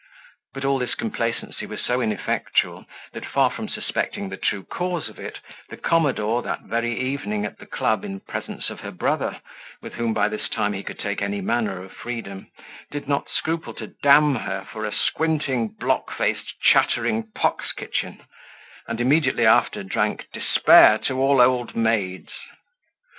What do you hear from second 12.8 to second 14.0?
did not scruple to